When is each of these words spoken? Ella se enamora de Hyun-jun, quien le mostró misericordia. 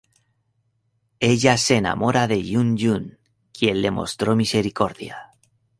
Ella 1.19 1.53
se 1.65 1.77
enamora 1.81 2.25
de 2.31 2.39
Hyun-jun, 2.41 3.05
quien 3.53 3.83
le 3.83 3.91
mostró 3.91 4.35
misericordia. 4.35 5.27